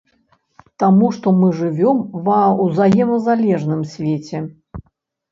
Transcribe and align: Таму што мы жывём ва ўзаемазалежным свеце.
Таму 0.83 1.09
што 1.17 1.27
мы 1.41 1.49
жывём 1.59 1.99
ва 2.27 2.37
ўзаемазалежным 2.63 3.83
свеце. 3.93 4.41